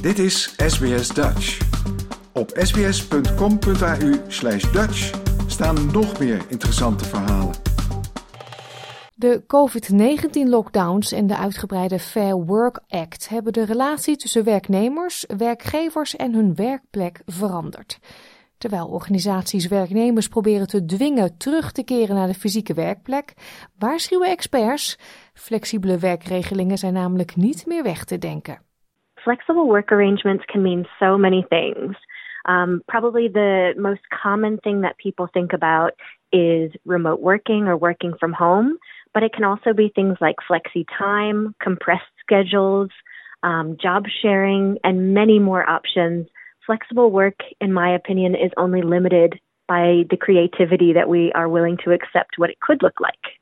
[0.00, 1.58] Dit is SBS Dutch.
[2.32, 7.54] Op sbs.com.au slash Dutch staan nog meer interessante verhalen.
[9.14, 16.34] De COVID-19-lockdowns en de uitgebreide Fair Work Act hebben de relatie tussen werknemers, werkgevers en
[16.34, 17.98] hun werkplek veranderd.
[18.58, 23.32] Terwijl organisaties werknemers proberen te dwingen terug te keren naar de fysieke werkplek,
[23.78, 24.98] waarschuwen experts:
[25.34, 28.66] flexibele werkregelingen zijn namelijk niet meer weg te denken.
[29.28, 31.94] Flexible work arrangements can mean so many things.
[32.46, 35.90] Um, probably the most common thing that people think about
[36.32, 38.78] is remote working or working from home,
[39.12, 42.88] but it can also be things like flexi time, compressed schedules,
[43.42, 46.26] um, job sharing, and many more options.
[46.64, 51.76] Flexible work, in my opinion, is only limited by the creativity that we are willing
[51.84, 53.37] to accept what it could look like.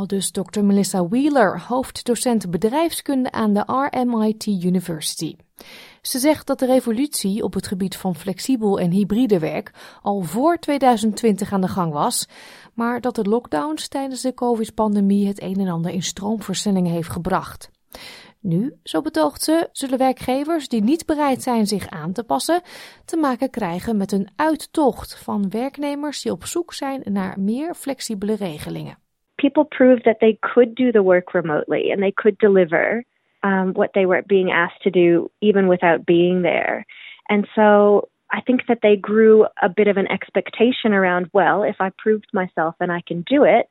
[0.00, 0.60] Al dus Dr.
[0.60, 5.36] Melissa Wheeler, hoofddocent bedrijfskunde aan de RMIT University.
[6.02, 10.58] Ze zegt dat de revolutie op het gebied van flexibel en hybride werk al voor
[10.58, 12.28] 2020 aan de gang was,
[12.74, 17.70] maar dat de lockdowns tijdens de COVID-pandemie het een en ander in stroomversnellingen heeft gebracht.
[18.38, 22.62] Nu, zo betoogt ze, zullen werkgevers die niet bereid zijn zich aan te passen,
[23.04, 28.34] te maken krijgen met een uittocht van werknemers die op zoek zijn naar meer flexibele
[28.34, 29.08] regelingen.
[29.40, 33.04] People proved that they could do the work remotely and they could deliver
[33.42, 36.84] um, what they were being asked to do even without being there.
[37.28, 41.76] And so I think that they grew a bit of an expectation around, well, if
[41.80, 43.68] I proved myself and I can do it,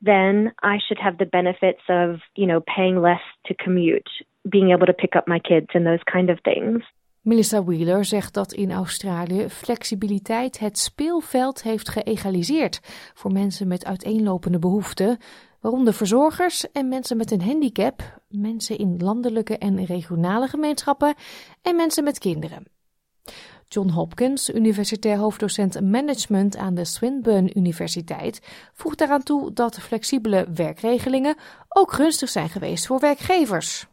[0.00, 4.08] then I should have the benefits of, you know, paying less to commute,
[4.48, 6.82] being able to pick up my kids and those kind of things.
[7.20, 12.80] Melissa Wheeler zegt dat in Australië flexibiliteit het speelveld heeft geëgaliseerd
[13.14, 15.18] voor mensen met uiteenlopende behoeften,
[15.60, 21.14] waaronder verzorgers en mensen met een handicap, mensen in landelijke en regionale gemeenschappen
[21.62, 22.64] en mensen met kinderen.
[23.68, 28.40] John Hopkins, universitair hoofddocent management aan de Swinburne Universiteit,
[28.74, 31.36] voegt daaraan toe dat flexibele werkregelingen
[31.68, 33.86] ook gunstig zijn geweest voor werkgevers.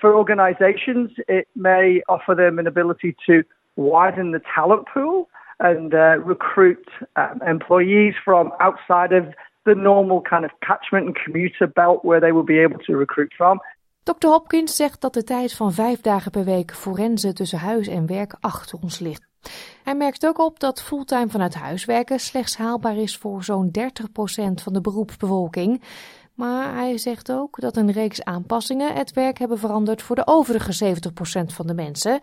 [0.00, 3.42] For organisations, it may offer them an ability to
[3.76, 5.28] widen the talent pool
[5.58, 9.24] and uh, recruit um, employees from outside of
[9.64, 13.32] the normal kind of catchment and commuter belt where they will be able to recruit
[13.36, 13.60] from.
[14.04, 14.28] Dr.
[14.28, 18.36] Hopkins zegt dat de tijd van vijf dagen per week forensen tussen huis en werk
[18.40, 19.30] achter ons ligt.
[19.84, 23.72] Hij merkt ook op dat fulltime vanuit huis werken slechts haalbaar is voor zo'n 30%
[24.62, 25.82] van de beroepsbevolking.
[26.42, 30.94] Maar hij zegt ook dat een reeks aanpassingen het werk hebben veranderd voor de overige
[31.50, 32.20] 70% van de mensen,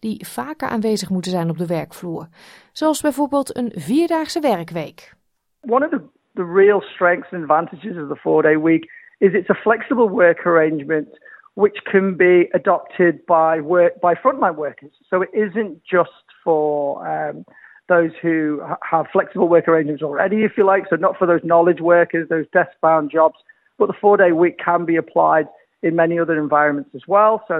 [0.00, 2.28] die vaker aanwezig moeten zijn op de werkvloer.
[2.72, 5.12] Zoals bijvoorbeeld een vierdaagse werkweek.
[5.60, 6.02] One of the,
[6.34, 11.08] the real strengths and advantages of the four-day week is it's a flexible work arrangement
[11.54, 14.94] which can be adopted by work by frontline workers.
[15.08, 17.44] So it isn't just for um,
[17.86, 18.60] those who
[18.90, 20.88] have flexible work arrangements already, if you like.
[20.88, 23.38] So not for those knowledge workers, those desk-bound jobs,
[23.80, 25.46] but the four-day week can be applied
[25.86, 27.34] in many other environments as well.
[27.48, 27.54] So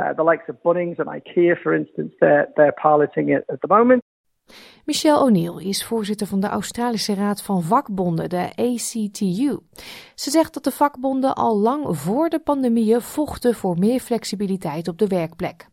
[0.00, 3.68] uh, the likes of Bunnings and IKEA, for instance, they're, they're piloting it at the
[3.68, 4.02] moment.
[4.84, 9.58] Michelle O'Neill is voorzitter van de Australische Raad van Vakbonden, de ACTU.
[10.14, 14.98] Ze zegt dat de vakbonden al lang voor de pandemie vochten voor meer flexibiliteit op
[14.98, 15.68] de werkplek.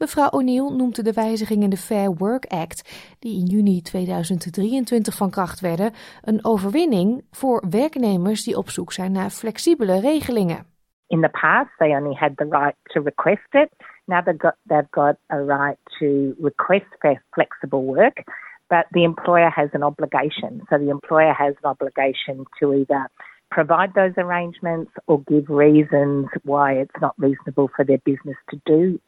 [0.00, 2.78] Mevrouw O'Neill noemt de wijzigingen in de Fair Work Act,
[3.18, 9.12] die in juni 2023 van kracht werden, een overwinning voor werknemers die op zoek zijn
[9.12, 10.66] naar flexibele regelingen.
[11.06, 13.68] In the past, they only had the right to request it.
[14.04, 16.06] Now they've got, they've got a right to
[16.42, 18.22] request flexible work,
[18.66, 20.60] but the employer has an obligation.
[20.68, 23.10] So the employer has an obligation to either
[23.50, 28.98] provide those arrangements or give reasons why it's not reasonable for their business to do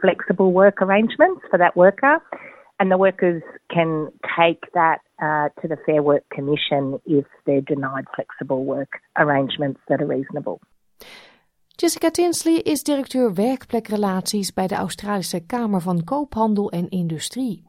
[0.00, 2.22] flexible work arrangements for that worker.
[2.76, 8.06] And the workers can take that uh, to the Fair Work Commission if they're denied
[8.14, 10.60] flexible work arrangements that are reasonable.
[11.80, 17.64] Jessica Tinsley is directeur werkplekrelaties bij de Australische Kamer van Koophandel en Industrie.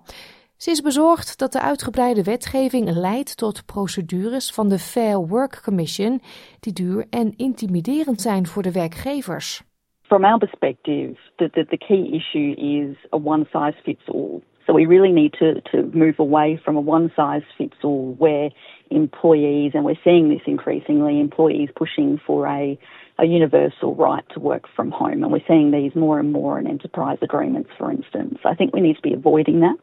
[0.58, 6.22] Ze is bezorgd dat de uitgebreide wetgeving leidt tot procedures van de Fair Work Commission
[6.60, 9.64] die duur en intimiderend zijn voor de werkgevers.
[10.10, 14.42] From our perspective, the, the, the key issue is a one size fits all.
[14.66, 18.50] So we really need to, to move away from a one size fits all where
[18.90, 22.78] employees, and we're seeing this increasingly, employees pushing for a,
[23.20, 25.24] a universal right to work from home.
[25.24, 28.40] And we're seeing these more and more in enterprise agreements, for instance.
[28.46, 29.78] I think we need to be avoiding that.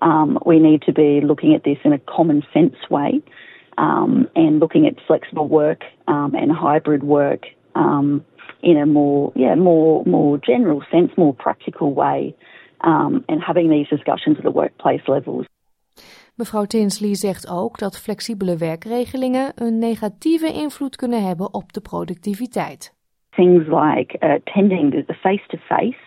[0.00, 3.20] Um, we need to be looking at this in a common sense way
[3.76, 8.24] um, and looking at flexible work um, and hybrid work um,
[8.60, 12.34] in a more, yeah, more, more general sense, more practical way,
[12.80, 15.46] um, and having these discussions at the workplace levels.
[16.34, 22.94] Mevrouw Tinsley zegt ook dat flexibele werkregelingen een negatieve invloed kunnen hebben op de productiviteit.
[23.30, 25.98] Things like attending the face-to-face,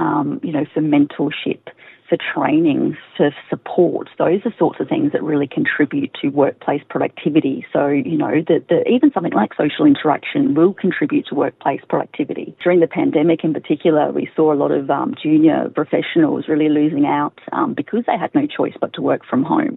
[0.00, 1.72] um, you know, for mentorship,
[2.12, 4.10] for training, for support.
[4.18, 7.64] Those are sorts of things that really contribute to workplace productivity.
[7.72, 12.54] So, you know, the, the, even something like social interaction will contribute to workplace productivity.
[12.62, 17.06] During the pandemic in particular, we saw a lot of um, junior professionals really losing
[17.06, 19.76] out um, because they had no choice but to work from home.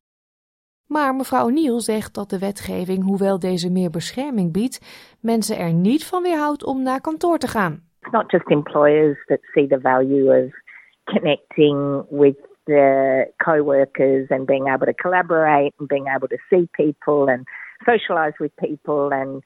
[0.88, 4.80] Maar mevrouw O'Neill zegt dat de wetgeving, hoewel deze meer bescherming biedt,
[5.22, 7.84] mensen er niet van weerhoudt om naar kantoor te gaan.
[8.02, 10.65] It's not just employers that see the value of
[11.08, 12.36] connecting with
[12.68, 17.46] the co-workers and being able to collaborate and being able to see people and
[17.86, 19.44] socialize with people and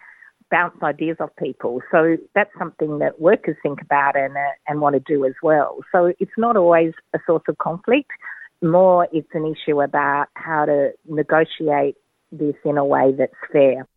[0.49, 1.81] bounce ideas off people.
[1.91, 5.77] So that's something that workers think about and uh, and want to do as well.
[5.91, 8.09] So it's not always a source of conflict.
[8.61, 11.95] More, it's an issue about how to negotiate
[12.31, 13.87] this in a way that's fair.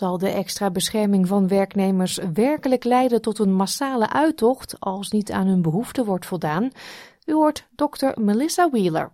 [0.00, 5.46] Zal de extra bescherming van werknemers werkelijk leiden tot een massale uittocht als niet aan
[5.46, 6.70] hun behoeften wordt voldaan?
[7.26, 9.10] U hoort dokter Melissa Wheeler.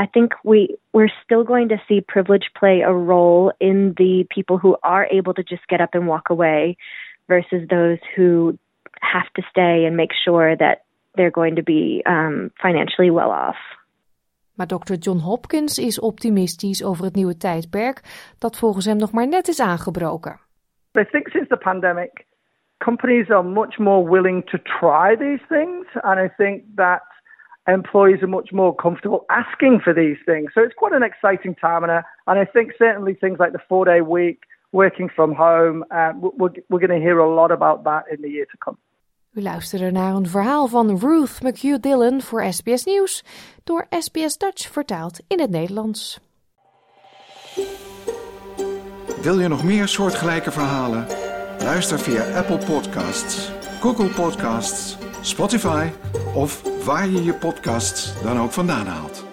[0.00, 4.58] I think we we're still going to see privilege play a role in the people
[4.62, 6.76] who are able to just get up and walk away
[7.26, 8.58] versus those who
[9.00, 10.76] have to stay and make sure that
[11.14, 13.56] they're going to be um, financially well off.
[14.56, 14.94] Maar Dr.
[14.94, 18.00] John Hopkins is optimistisch over het nieuwe tijdperk
[18.38, 20.40] dat volgens hem nog maar net is aangebroken.
[20.98, 22.26] I think since the pandemic,
[22.78, 27.02] companies are much more willing to try these things, and I think that
[27.66, 30.52] employees are much more comfortable asking for these things.
[30.52, 33.64] So it's quite an exciting time, and, uh, and I think certainly things like the
[33.68, 34.38] four-day week,
[34.72, 38.30] working from home, uh, we're, we're going to hear a lot about that in the
[38.30, 38.78] year to come.
[39.36, 43.24] U luisterde naar een verhaal van Ruth McHugh Dillon voor SBS Nieuws,
[43.64, 46.20] door SBS Dutch vertaald in het Nederlands.
[49.22, 51.06] Wil je nog meer soortgelijke verhalen?
[51.58, 53.50] Luister via Apple Podcasts,
[53.80, 55.88] Google Podcasts, Spotify
[56.34, 59.25] of waar je je podcasts dan ook vandaan haalt.